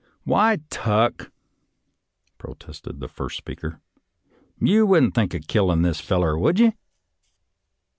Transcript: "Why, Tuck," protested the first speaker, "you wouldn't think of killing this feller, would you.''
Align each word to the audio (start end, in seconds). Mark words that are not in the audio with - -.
"Why, 0.23 0.57
Tuck," 0.71 1.31
protested 2.39 2.99
the 3.01 3.07
first 3.07 3.37
speaker, 3.37 3.81
"you 4.59 4.87
wouldn't 4.87 5.13
think 5.13 5.35
of 5.35 5.45
killing 5.45 5.83
this 5.83 5.99
feller, 6.01 6.39
would 6.39 6.57
you.'' 6.59 6.73